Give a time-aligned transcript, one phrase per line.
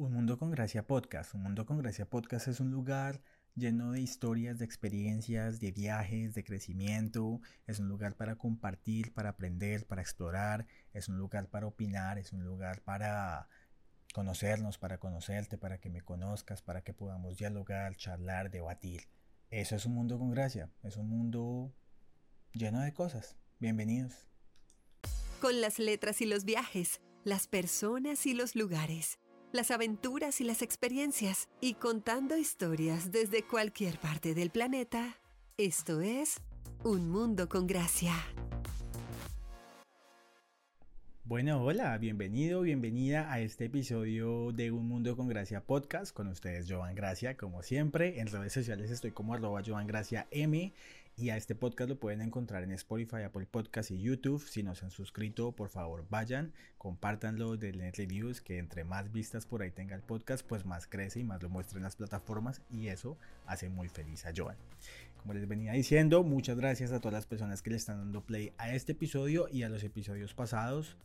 [0.00, 1.34] Un Mundo con Gracia Podcast.
[1.34, 3.20] Un Mundo con Gracia Podcast es un lugar
[3.54, 7.42] lleno de historias, de experiencias, de viajes, de crecimiento.
[7.66, 10.66] Es un lugar para compartir, para aprender, para explorar.
[10.94, 13.50] Es un lugar para opinar, es un lugar para
[14.14, 19.02] conocernos, para conocerte, para que me conozcas, para que podamos dialogar, charlar, debatir.
[19.50, 20.70] Eso es un mundo con gracia.
[20.82, 21.74] Es un mundo
[22.54, 23.36] lleno de cosas.
[23.58, 24.14] Bienvenidos.
[25.42, 29.18] Con las letras y los viajes, las personas y los lugares
[29.52, 35.16] las aventuras y las experiencias y contando historias desde cualquier parte del planeta.
[35.56, 36.36] Esto es
[36.84, 38.14] Un Mundo con Gracia.
[41.24, 46.12] Bueno, hola, bienvenido, bienvenida a este episodio de Un Mundo con Gracia podcast.
[46.12, 48.18] Con ustedes, Jovan Gracia, como siempre.
[48.18, 50.72] En redes sociales estoy como arroba Jovan Gracia M
[51.20, 54.42] y a este podcast lo pueden encontrar en Spotify, Apple Podcast y YouTube.
[54.46, 59.44] Si no se han suscrito, por favor vayan, compártanlo, denle reviews, que entre más vistas
[59.44, 62.62] por ahí tenga el podcast, pues más crece y más lo muestra en las plataformas
[62.70, 64.56] y eso hace muy feliz a Joan.
[65.18, 68.52] Como les venía diciendo, muchas gracias a todas las personas que le están dando play
[68.56, 70.96] a este episodio y a los episodios pasados.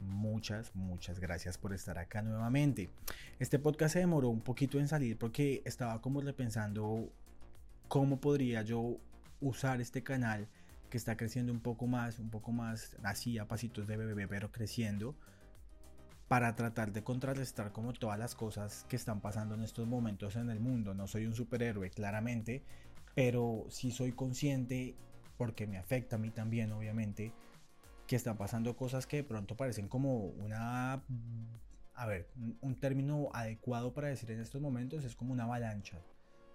[0.00, 2.90] Muchas, muchas gracias por estar acá nuevamente.
[3.38, 7.10] Este podcast se demoró un poquito en salir porque estaba como repensando
[7.88, 8.98] cómo podría yo
[9.44, 10.48] usar este canal
[10.88, 14.50] que está creciendo un poco más, un poco más así a pasitos de bebé, pero
[14.50, 15.14] creciendo,
[16.28, 20.48] para tratar de contrarrestar como todas las cosas que están pasando en estos momentos en
[20.48, 20.94] el mundo.
[20.94, 22.64] No soy un superhéroe, claramente,
[23.14, 24.96] pero sí soy consciente,
[25.36, 27.32] porque me afecta a mí también, obviamente,
[28.06, 31.02] que están pasando cosas que de pronto parecen como una...
[31.96, 32.28] A ver,
[32.60, 36.00] un término adecuado para decir en estos momentos es como una avalancha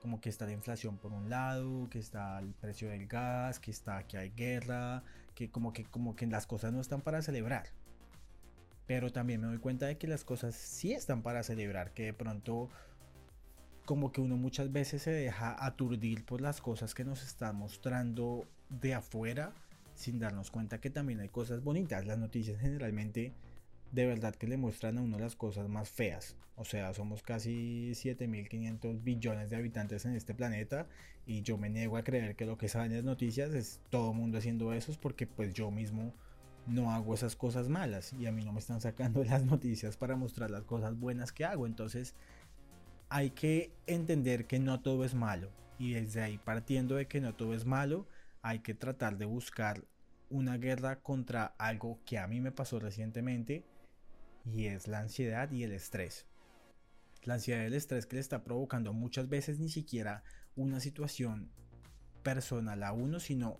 [0.01, 3.71] como que está la inflación por un lado, que está el precio del gas, que
[3.71, 5.03] está que hay guerra,
[5.35, 7.67] que como que como que las cosas no están para celebrar.
[8.87, 12.13] Pero también me doy cuenta de que las cosas sí están para celebrar, que de
[12.13, 12.69] pronto
[13.85, 18.47] como que uno muchas veces se deja aturdir por las cosas que nos están mostrando
[18.69, 19.53] de afuera
[19.95, 22.05] sin darnos cuenta que también hay cosas bonitas.
[22.05, 23.33] Las noticias generalmente
[23.91, 26.35] de verdad que le muestran a uno las cosas más feas.
[26.55, 30.87] O sea, somos casi 7.500 billones de habitantes en este planeta
[31.25, 34.17] y yo me niego a creer que lo que salen las noticias es todo el
[34.17, 36.13] mundo haciendo eso porque pues yo mismo
[36.67, 40.15] no hago esas cosas malas y a mí no me están sacando las noticias para
[40.15, 41.65] mostrar las cosas buenas que hago.
[41.65, 42.13] Entonces
[43.09, 47.33] hay que entender que no todo es malo y desde ahí partiendo de que no
[47.33, 48.05] todo es malo
[48.41, 49.83] hay que tratar de buscar
[50.29, 53.63] una guerra contra algo que a mí me pasó recientemente
[54.53, 56.25] y es la ansiedad y el estrés.
[57.23, 60.23] La ansiedad y el estrés que le está provocando muchas veces ni siquiera
[60.55, 61.51] una situación
[62.23, 63.59] personal a uno, sino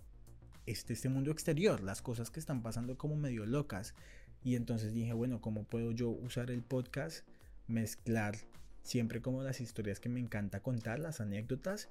[0.66, 3.94] este, este mundo exterior, las cosas que están pasando como medio locas.
[4.42, 7.26] Y entonces dije, bueno, ¿cómo puedo yo usar el podcast?
[7.66, 8.36] Mezclar
[8.82, 11.90] siempre como las historias que me encanta contar, las anécdotas,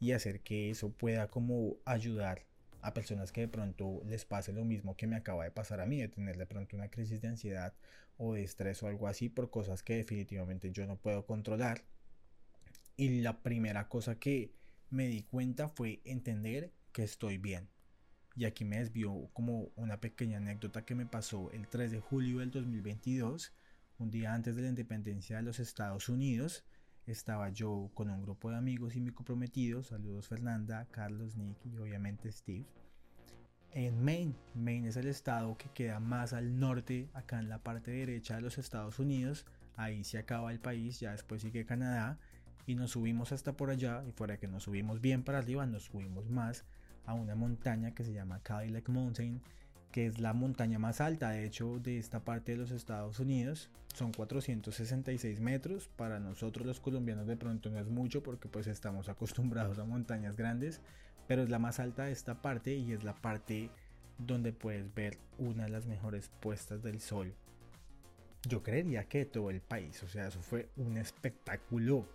[0.00, 2.46] y hacer que eso pueda como ayudar
[2.82, 5.86] a personas que de pronto les pase lo mismo que me acaba de pasar a
[5.86, 7.74] mí, de tener de pronto una crisis de ansiedad
[8.16, 11.82] o de estrés o algo así por cosas que definitivamente yo no puedo controlar.
[12.96, 14.52] Y la primera cosa que
[14.90, 17.68] me di cuenta fue entender que estoy bien.
[18.36, 22.38] Y aquí me desvió como una pequeña anécdota que me pasó el 3 de julio
[22.38, 23.52] del 2022,
[23.98, 26.64] un día antes de la independencia de los Estados Unidos
[27.10, 31.78] estaba yo con un grupo de amigos y mi comprometido, saludos Fernanda, Carlos, Nick y
[31.78, 32.66] obviamente Steve,
[33.72, 34.34] en Maine.
[34.54, 38.42] Maine es el estado que queda más al norte, acá en la parte derecha de
[38.42, 39.46] los Estados Unidos.
[39.76, 42.18] Ahí se acaba el país, ya después sigue Canadá.
[42.66, 45.84] Y nos subimos hasta por allá, y fuera que nos subimos bien para arriba, nos
[45.84, 46.64] subimos más
[47.06, 49.40] a una montaña que se llama Cadillac Mountain
[49.90, 53.70] que es la montaña más alta de hecho de esta parte de los Estados Unidos.
[53.94, 55.88] Son 466 metros.
[55.96, 60.36] Para nosotros los colombianos de pronto no es mucho porque pues estamos acostumbrados a montañas
[60.36, 60.80] grandes.
[61.26, 63.70] Pero es la más alta de esta parte y es la parte
[64.18, 67.34] donde puedes ver una de las mejores puestas del sol.
[68.48, 70.02] Yo creería que todo el país.
[70.02, 72.08] O sea, eso fue un espectáculo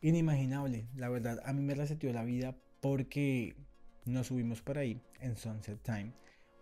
[0.00, 0.86] inimaginable.
[0.96, 3.56] La verdad, a mí me reseteó la vida porque
[4.04, 6.12] nos subimos por ahí en Sunset Time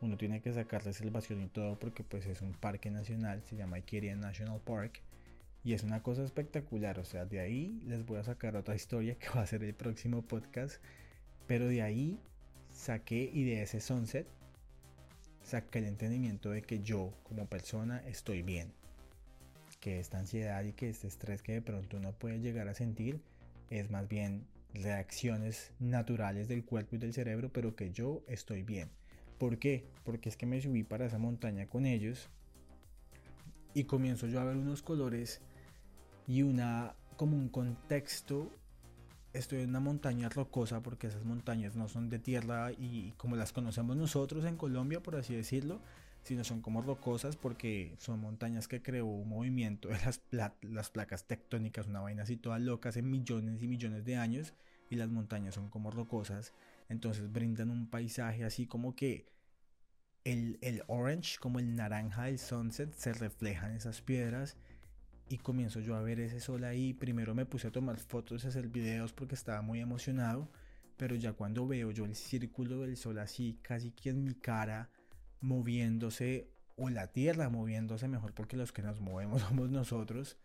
[0.04, 3.78] uno tiene que sacar reservación y todo porque pues es un parque nacional, se llama
[3.78, 5.00] Ikeria National Park
[5.64, 9.16] y es una cosa espectacular, o sea, de ahí les voy a sacar otra historia
[9.18, 10.76] que va a ser el próximo podcast,
[11.46, 12.18] pero de ahí
[12.70, 14.26] saqué y de ese sunset
[15.42, 18.72] saqué el entendimiento de que yo como persona estoy bien,
[19.80, 23.20] que esta ansiedad y que este estrés que de pronto uno puede llegar a sentir
[23.70, 28.90] es más bien reacciones naturales del cuerpo y del cerebro, pero que yo estoy bien
[29.38, 29.86] ¿Por qué?
[30.04, 32.28] Porque es que me subí para esa montaña con ellos
[33.74, 35.40] y comienzo yo a ver unos colores
[36.26, 38.50] y una como un contexto
[39.32, 43.52] estoy en una montaña rocosa porque esas montañas no son de tierra y como las
[43.52, 45.80] conocemos nosotros en Colombia por así decirlo
[46.22, 49.98] sino son como rocosas porque son montañas que creó un movimiento de
[50.30, 54.54] las, placas tectónicas una vaina así toda loca hace millones y millones de años
[54.88, 56.54] y las montañas son como rocosas
[56.88, 59.32] entonces brindan un paisaje así como que
[60.24, 64.56] el, el orange como el naranja del sunset se refleja en esas piedras
[65.28, 66.92] y comienzo yo a ver ese sol ahí.
[66.94, 70.50] Primero me puse a tomar fotos y hacer videos porque estaba muy emocionado,
[70.96, 74.90] pero ya cuando veo yo el círculo del sol así, casi que en mi cara,
[75.40, 80.36] moviéndose, o la tierra moviéndose mejor porque los que nos movemos somos nosotros,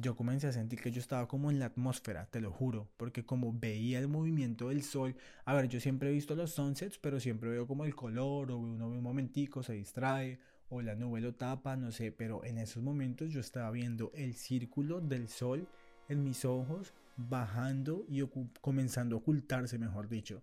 [0.00, 3.24] yo comencé a sentir que yo estaba como en la atmósfera, te lo juro, porque
[3.24, 7.20] como veía el movimiento del sol, a ver, yo siempre he visto los sunsets, pero
[7.20, 11.20] siempre veo como el color, o uno ve un momentico, se distrae, o la nube
[11.20, 15.66] lo tapa, no sé, pero en esos momentos yo estaba viendo el círculo del sol
[16.08, 18.22] en mis ojos bajando y
[18.60, 20.42] comenzando a ocultarse, mejor dicho,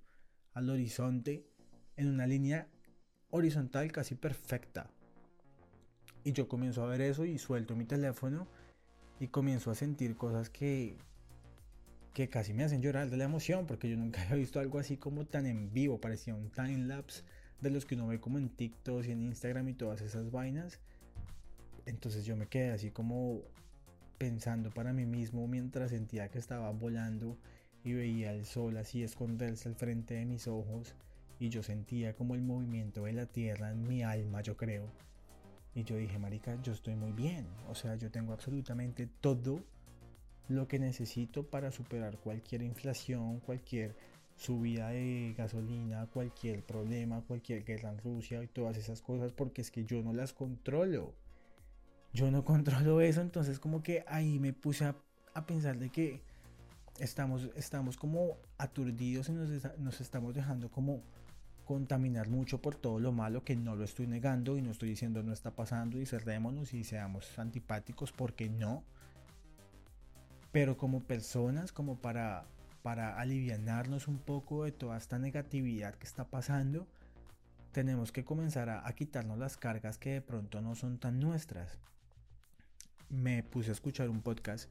[0.54, 1.46] al horizonte
[1.96, 2.68] en una línea
[3.30, 4.90] horizontal casi perfecta.
[6.24, 8.48] Y yo comienzo a ver eso y suelto mi teléfono
[9.20, 10.98] y comienzo a sentir cosas que
[12.16, 14.96] que casi me hacen llorar de la emoción porque yo nunca había visto algo así
[14.98, 17.24] como tan en vivo, parecía un time lapse
[17.60, 20.80] de los que uno ve como en TikTok y en Instagram y todas esas vainas.
[21.86, 23.42] Entonces yo me quedé así como
[24.18, 27.38] pensando para mí mismo mientras sentía que estaba volando
[27.84, 30.96] y veía el sol así esconderse al frente de mis ojos
[31.38, 34.88] y yo sentía como el movimiento de la tierra en mi alma, yo creo.
[35.76, 37.46] Y yo dije, marica, yo estoy muy bien.
[37.70, 39.62] O sea, yo tengo absolutamente todo
[40.48, 43.96] lo que necesito para superar cualquier inflación, cualquier
[44.38, 49.70] subida de gasolina, cualquier problema, cualquier guerra en Rusia y todas esas cosas, porque es
[49.70, 51.14] que yo no las controlo.
[52.14, 54.96] Yo no controlo eso, entonces como que ahí me puse a,
[55.46, 56.22] pensar de que
[57.00, 61.02] estamos, estamos como aturdidos y nos, nos estamos dejando como
[61.66, 65.24] contaminar mucho por todo lo malo que no lo estoy negando y no estoy diciendo
[65.24, 68.84] no está pasando y cerrémonos y seamos antipáticos porque no.
[70.52, 72.46] Pero como personas, como para
[72.86, 76.86] para aliviarnos un poco de toda esta negatividad que está pasando,
[77.72, 81.80] tenemos que comenzar a, quitarnos las cargas que de pronto no son tan nuestras.
[83.10, 84.70] Me puse a escuchar un podcast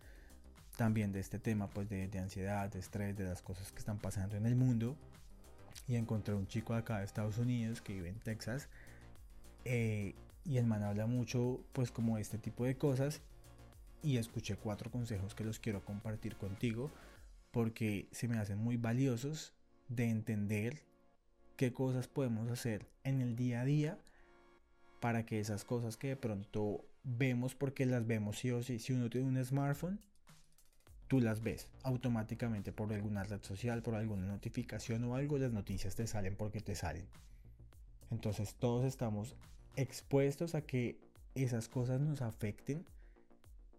[0.77, 4.37] también de este tema, pues de, ansiedad, de estrés, de las cosas que están pasando
[4.37, 4.97] en el mundo.
[5.87, 8.69] Y encontré un chico acá de Estados Unidos que vive en Texas.
[9.65, 10.15] Eh,
[10.45, 13.21] y el man habla mucho, pues como este tipo de cosas.
[14.03, 16.91] Y escuché cuatro consejos que los quiero compartir contigo
[17.55, 19.55] porque se me hacen muy valiosos
[19.89, 20.83] de entender
[21.57, 23.99] qué cosas podemos hacer en el día a día
[25.01, 28.93] para que esas cosas que de pronto vemos porque las vemos sí o sí, si
[28.93, 30.01] uno tiene un smartphone,
[31.15, 35.95] tú las ves automáticamente por alguna red social, por alguna notificación o algo, las noticias
[35.95, 37.07] te salen porque te salen.
[38.11, 39.37] Entonces todos estamos
[39.77, 40.99] expuestos a que
[41.37, 42.85] esas cosas nos afecten.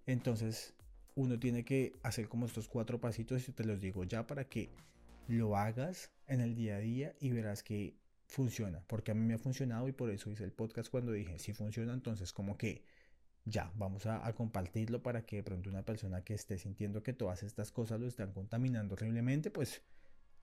[0.05, 0.75] Entonces
[1.15, 4.69] uno tiene que hacer como estos cuatro pasitos y te los digo ya para que
[5.27, 7.97] lo hagas en el día a día y verás que
[8.27, 11.37] funciona, porque a mí me ha funcionado y por eso hice el podcast cuando dije
[11.37, 12.85] si funciona, entonces como que
[13.45, 17.43] ya, vamos a, compartirlo para que de pronto una persona que esté sintiendo que todas
[17.43, 19.83] estas cosas lo están contaminando horriblemente, pues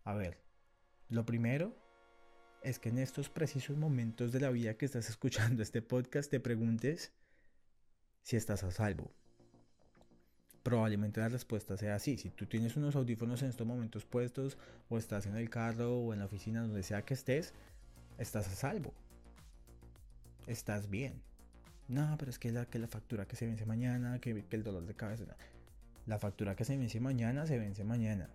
[0.05, 0.38] a ver,
[1.09, 1.77] lo primero
[2.62, 6.38] es que en estos precisos momentos de la vida que estás escuchando este podcast te
[6.38, 7.12] preguntes
[8.23, 9.11] si estás a salvo,
[10.62, 12.17] probablemente la respuesta sea sí.
[12.17, 14.57] Si tú tienes unos audífonos en estos momentos puestos
[14.88, 17.53] o estás en el carro o en la oficina, donde sea que estés,
[18.19, 18.95] estás a salvo.
[20.47, 21.21] Estás bien.
[21.93, 24.87] No, pero es que la, que la factura que se vence mañana, que, el dolor
[24.87, 25.25] de cabeza.
[26.07, 28.29] La factura que se vence mañana, se vence mañana.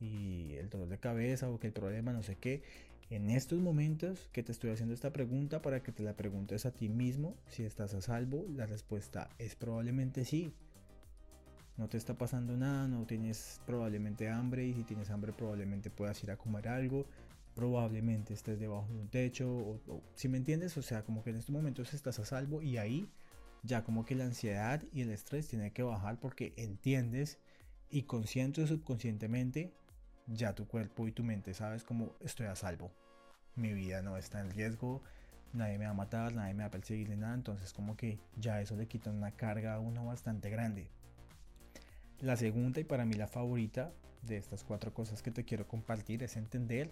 [0.00, 2.62] Y el dolor de cabeza o que el problema, no sé qué.
[3.10, 6.72] En estos momentos que te estoy haciendo esta pregunta para que te la preguntes a
[6.72, 10.54] ti mismo si estás a salvo, la respuesta es probablemente sí
[11.76, 16.22] no te está pasando nada, no tienes probablemente hambre y si tienes hambre probablemente puedas
[16.22, 17.06] ir a comer algo,
[17.54, 21.36] probablemente estés debajo de un techo, o, si me entiendes, o sea, como que en
[21.36, 23.10] estos momentos estás a salvo y ahí
[23.62, 27.38] ya como que la ansiedad y el estrés tiene que bajar porque entiendes
[27.90, 29.72] y consciente subconscientemente
[30.26, 32.92] ya tu cuerpo y tu mente sabes como estoy a salvo.
[33.54, 35.02] Mi vida no está en riesgo,
[35.52, 38.18] nadie me va a matar, nadie me va a perseguir ni nada, entonces como que
[38.36, 40.88] ya eso le quita una carga a uno bastante grande.
[42.20, 43.92] La segunda y para mí la favorita
[44.22, 46.90] de estas cuatro cosas que te quiero compartir es entender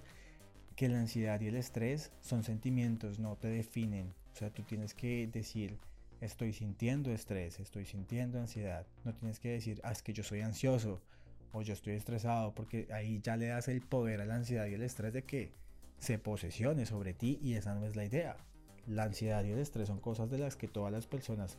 [0.81, 4.15] que la ansiedad y el estrés son sentimientos, no te definen.
[4.33, 5.77] O sea, tú tienes que decir,
[6.23, 8.87] estoy sintiendo estrés, estoy sintiendo ansiedad.
[9.05, 11.03] No tienes que decir, ah, es que yo soy ansioso
[11.53, 14.73] o yo estoy estresado, porque ahí ya le das el poder a la ansiedad y
[14.73, 15.53] el estrés de que
[15.99, 18.39] se posesione sobre ti y esa no es la idea.
[18.87, 21.59] La ansiedad y el estrés son cosas de las que todas las personas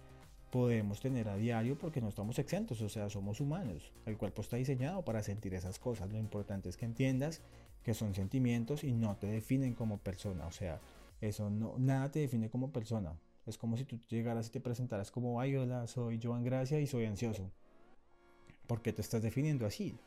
[0.51, 3.91] podemos tener a diario porque no estamos exentos, o sea, somos humanos.
[4.05, 6.11] El cuerpo está diseñado para sentir esas cosas.
[6.11, 7.41] Lo importante es que entiendas
[7.83, 10.79] que son sentimientos y no te definen como persona, o sea,
[11.19, 13.17] eso no nada te define como persona.
[13.47, 16.85] Es como si tú llegaras y te presentaras como, ay, hola, soy Joan Gracia y
[16.85, 17.49] soy ansioso.
[18.67, 19.97] ¿Por qué te estás definiendo así?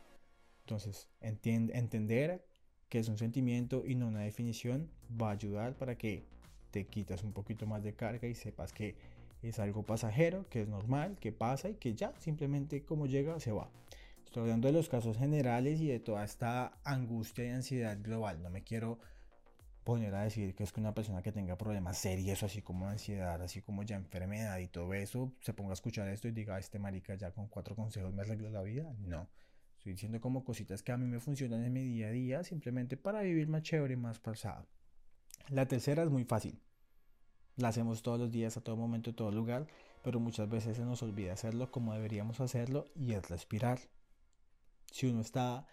[0.60, 2.44] Entonces, entender
[2.88, 4.88] que es un sentimiento y no una definición
[5.20, 6.24] va a ayudar para que
[6.70, 8.96] te quitas un poquito más de carga y sepas que
[9.48, 13.52] es algo pasajero, que es normal, que pasa y que ya simplemente como llega se
[13.52, 13.70] va.
[14.24, 18.42] Estoy hablando de los casos generales y de toda esta angustia y ansiedad global.
[18.42, 18.98] No me quiero
[19.84, 23.40] poner a decir que es que una persona que tenga problemas serios, así como ansiedad,
[23.42, 26.78] así como ya enfermedad y todo eso, se ponga a escuchar esto y diga, este
[26.78, 28.92] marica ya con cuatro consejos me arregló la vida.
[28.98, 29.28] No.
[29.76, 32.96] Estoy diciendo como cositas que a mí me funcionan en mi día a día, simplemente
[32.96, 34.66] para vivir más chévere y más pasado.
[35.48, 36.58] La tercera es muy fácil.
[37.56, 39.66] La hacemos todos los días, a todo momento, en todo lugar,
[40.02, 43.78] pero muchas veces se nos olvida hacerlo como deberíamos hacerlo y es respirar.
[44.90, 45.66] Si uno está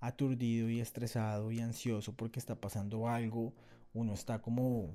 [0.00, 3.52] aturdido y estresado y ansioso porque está pasando algo,
[3.94, 4.94] uno está como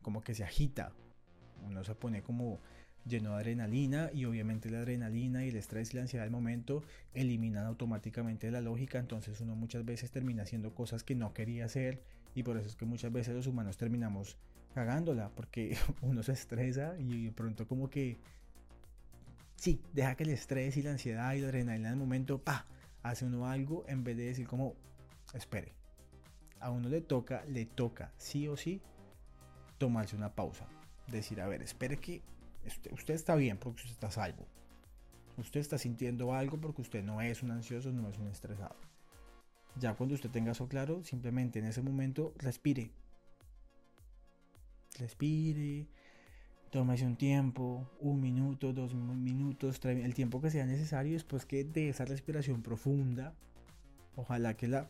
[0.00, 0.92] como que se agita,
[1.66, 2.60] uno se pone como
[3.04, 6.84] lleno de adrenalina y obviamente la adrenalina y el estrés y la ansiedad del momento
[7.12, 12.02] eliminan automáticamente la lógica, entonces uno muchas veces termina haciendo cosas que no quería hacer
[12.34, 14.36] y por eso es que muchas veces los humanos terminamos
[14.76, 18.18] cagándola porque uno se estresa y de pronto como que
[19.56, 22.66] sí, deja que el estrés y la ansiedad y la adrenalina del momento pa
[23.02, 24.74] hace uno algo en vez de decir como
[25.32, 25.72] espere.
[26.60, 28.82] A uno le toca, le toca sí o sí
[29.78, 30.66] tomarse una pausa.
[31.06, 32.22] Decir, a ver, espere que
[32.90, 34.46] Usted, está bien porque usted está salvo.
[35.36, 38.76] Usted está sintiendo algo porque usted no es un ansioso, no es un estresado.
[39.78, 42.90] Ya cuando usted tenga eso claro, simplemente en ese momento respire.
[44.98, 45.86] Respire,
[46.70, 51.90] tómese un tiempo, un minuto, dos minutos, el tiempo que sea necesario después que de
[51.90, 53.34] esa respiración profunda,
[54.16, 54.88] ojalá que la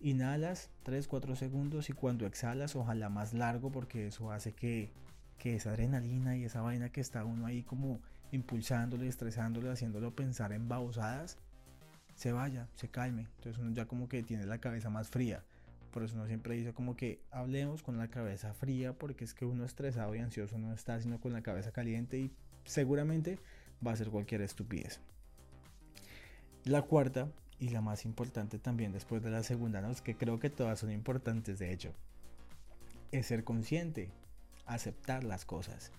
[0.00, 4.90] inhalas 3-4 segundos y cuando exhalas, ojalá más largo porque eso hace que
[5.40, 7.98] que esa adrenalina y esa vaina que está uno ahí como
[8.30, 11.38] impulsándolo y estresándolo, haciéndolo pensar en babosadas,
[12.14, 13.26] se vaya, se calme.
[13.36, 15.42] Entonces uno ya como que tiene la cabeza más fría.
[15.90, 19.44] Por eso uno siempre dice como que hablemos con la cabeza fría porque es que
[19.44, 22.30] uno estresado y ansioso no está sino con la cabeza caliente y
[22.64, 23.38] seguramente
[23.84, 25.00] va a ser cualquier estupidez.
[26.64, 27.28] La cuarta
[27.58, 29.90] y la más importante también después de la segunda, ¿no?
[29.90, 31.92] es que creo que todas son importantes de hecho,
[33.12, 34.10] es ser consciente
[34.66, 35.92] aceptar las cosas.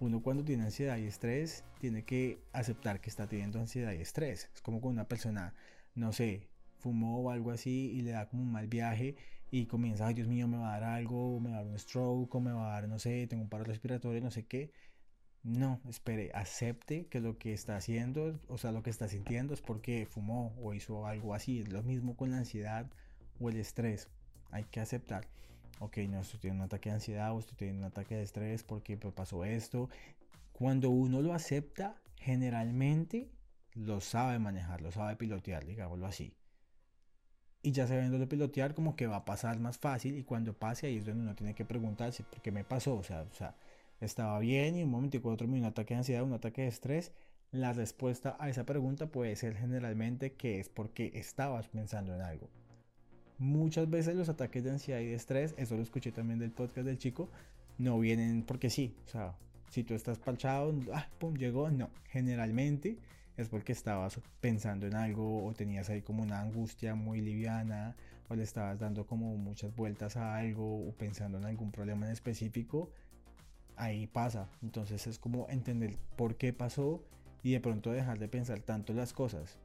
[0.00, 4.50] Uno cuando tiene ansiedad y estrés tiene que aceptar que está teniendo ansiedad y estrés.
[4.54, 5.54] Es como cuando una persona,
[5.94, 6.48] no sé,
[6.84, 9.16] fumó o algo así y le da como un mal viaje
[9.50, 11.78] y comienza, ay Dios mío, me va a dar algo, me va a dar un
[11.78, 14.72] stroke, o me va a dar, no sé, tengo un paro respiratorio, no sé qué.
[15.42, 19.60] No, espere, acepte que lo que está haciendo, o sea, lo que está sintiendo es
[19.60, 21.60] porque fumó o hizo algo así.
[21.60, 22.90] Es lo mismo con la ansiedad
[23.40, 24.08] o el estrés.
[24.50, 25.28] Hay que aceptar
[25.78, 28.62] ok, no, estoy teniendo un ataque de ansiedad o estoy teniendo un ataque de estrés
[28.62, 29.88] porque pasó esto.
[30.52, 33.30] Cuando uno lo acepta, generalmente
[33.74, 36.34] lo sabe manejar, lo sabe pilotear, digámoslo así.
[37.64, 40.16] Y ya sabiéndolo pilotear, como que va a pasar más fácil.
[40.16, 42.94] Y cuando pase, ahí es donde uno tiene que preguntarse por qué me pasó.
[42.94, 43.56] O sea, o sea
[44.00, 46.68] estaba bien y un momento y cuatro me un ataque de ansiedad, un ataque de
[46.68, 47.12] estrés.
[47.52, 52.48] La respuesta a esa pregunta puede ser generalmente que es porque estabas pensando en algo.
[53.38, 56.86] Muchas veces los ataques de ansiedad y de estrés, eso lo escuché también del podcast
[56.86, 57.28] del chico,
[57.78, 58.94] no vienen porque sí.
[59.06, 59.34] O sea,
[59.70, 61.70] si tú estás palchado, ah, pum, llegó.
[61.70, 62.98] No, generalmente
[63.36, 67.96] es porque estabas pensando en algo o tenías ahí como una angustia muy liviana
[68.28, 72.12] o le estabas dando como muchas vueltas a algo o pensando en algún problema en
[72.12, 72.90] específico.
[73.76, 74.48] Ahí pasa.
[74.62, 77.04] Entonces es como entender por qué pasó
[77.42, 79.58] y de pronto dejar de pensar tanto las cosas.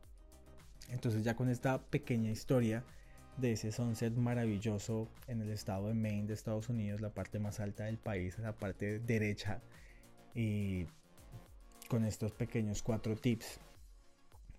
[0.89, 2.83] Entonces ya con esta pequeña historia
[3.37, 7.59] de ese sunset maravilloso en el estado de Maine de Estados Unidos, la parte más
[7.59, 9.61] alta del país, la parte derecha.
[10.33, 10.87] Y
[11.89, 13.59] con estos pequeños cuatro tips,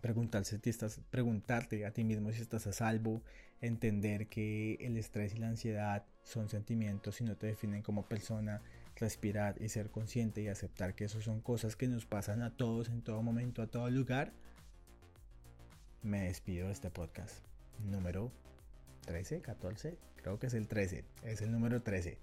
[0.00, 3.22] preguntarse si estás, preguntarte a ti mismo si estás a salvo,
[3.60, 8.60] entender que el estrés y la ansiedad son sentimientos y no te definen como persona,
[8.96, 12.88] respirar y ser consciente y aceptar que eso son cosas que nos pasan a todos
[12.88, 14.32] en todo momento, a todo lugar.
[16.02, 17.44] Me despido de este podcast
[17.78, 18.32] número
[19.06, 22.18] 13, 14, creo que es el 13, es el número 13.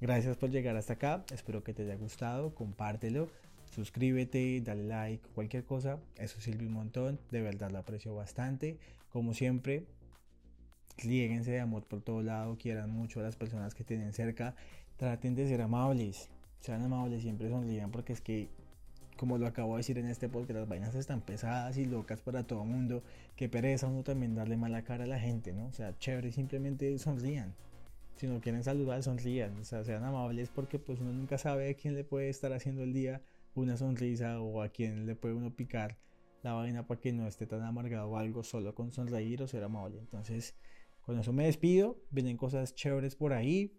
[0.00, 3.30] Gracias por llegar hasta acá, espero que te haya gustado, compártelo,
[3.70, 8.78] suscríbete, dale like, cualquier cosa, eso sirve un montón, de verdad lo aprecio bastante.
[9.10, 9.84] Como siempre,
[11.02, 14.54] líguense de amor por todo lado, quieran mucho a las personas que tienen cerca,
[14.96, 16.28] traten de ser amables,
[16.60, 18.48] sean amables, siempre sonrían porque es que
[19.18, 22.44] como lo acabo de decir en este podcast, las vainas están pesadas y locas para
[22.44, 23.02] todo el mundo.
[23.34, 25.66] Que pereza uno también darle mala cara a la gente, ¿no?
[25.66, 27.52] O sea, chévere, simplemente sonrían.
[28.16, 29.58] Si no quieren saludar, sonrían.
[29.58, 32.84] O sea, sean amables porque pues uno nunca sabe a quién le puede estar haciendo
[32.84, 33.20] el día
[33.62, 35.98] una sonrisa o a quién le puede uno picar
[36.42, 39.64] la vaina para que no esté tan amargado o algo solo con sonreír o ser
[39.64, 39.98] amable.
[39.98, 40.54] Entonces,
[41.02, 41.98] con eso me despido.
[42.10, 43.74] Vienen cosas chéveres por ahí.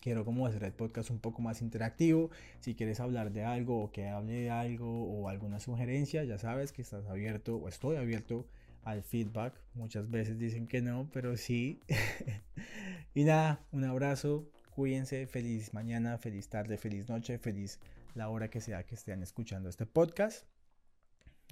[0.00, 2.30] Quiero como hacer el podcast un poco más interactivo.
[2.60, 6.72] Si quieres hablar de algo o que hable de algo o alguna sugerencia, ya sabes
[6.72, 8.46] que estás abierto o estoy abierto
[8.84, 9.60] al feedback.
[9.74, 11.80] Muchas veces dicen que no, pero sí.
[13.14, 14.48] y nada, un abrazo.
[14.70, 15.26] Cuídense.
[15.26, 17.80] Feliz mañana, feliz tarde, feliz noche, feliz
[18.16, 20.46] la hora que sea que estén escuchando este podcast.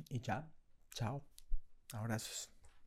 [0.09, 0.51] Y ya,
[0.95, 1.23] chao.
[1.93, 2.54] Abrazos.